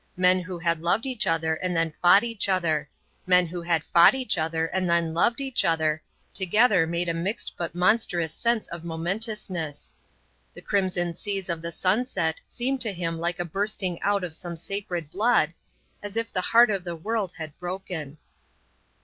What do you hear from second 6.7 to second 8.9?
made a mixed but monstrous sense of